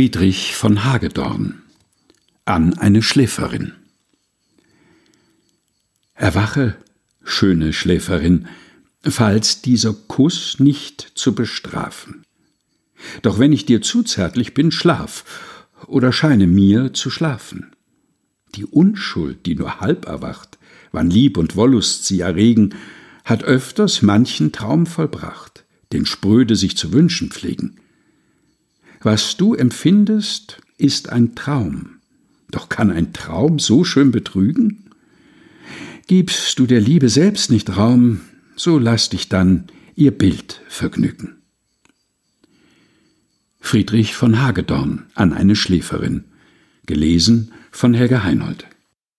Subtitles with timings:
[0.00, 1.60] Friedrich von Hagedorn
[2.46, 3.74] an eine Schläferin.
[6.14, 6.74] Erwache,
[7.22, 8.48] schöne Schläferin,
[9.02, 12.24] falls dieser Kuss nicht zu bestrafen.
[13.20, 17.70] Doch wenn ich dir zu zärtlich bin, schlaf oder scheine mir zu schlafen.
[18.54, 20.56] Die Unschuld, die nur halb erwacht,
[20.92, 22.74] wann Lieb und Wollust sie erregen,
[23.26, 27.76] hat öfters manchen Traum vollbracht, den Spröde sich zu wünschen pflegen.
[29.00, 32.00] Was du empfindest, ist ein Traum.
[32.50, 34.90] Doch kann ein Traum so schön betrügen?
[36.06, 38.20] Gibst du der Liebe selbst nicht Raum,
[38.56, 41.36] so lass dich dann ihr Bild vergnügen.
[43.60, 46.24] Friedrich von Hagedorn an eine Schläferin.
[46.86, 48.66] Gelesen von Helga Heinold.